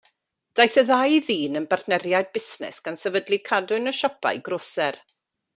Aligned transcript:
Daeth 0.59 0.77
y 0.81 0.83
ddau 0.87 1.17
ddyn 1.27 1.59
yn 1.59 1.67
bartneriaid 1.73 2.33
busnes 2.37 2.81
gan 2.89 2.97
sefydlu 3.03 3.39
cadwyn 3.51 3.93
o 3.93 3.97
siopau 3.99 4.45
groser. 4.49 5.03